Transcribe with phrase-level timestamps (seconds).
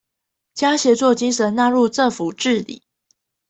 [0.55, 2.81] 將協作精神納入政府治理